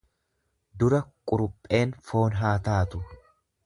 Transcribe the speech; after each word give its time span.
Dura 0.85 1.03
qurupheen 1.33 1.97
foon 2.11 2.43
haa 2.43 2.59
taatu. 2.71 3.09